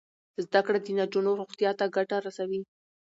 زده 0.43 0.59
کړه 0.65 0.79
د 0.81 0.87
نجونو 0.99 1.31
روغتیا 1.39 1.71
ته 1.79 1.85
ګټه 1.95 2.17
رسوي. 2.25 2.61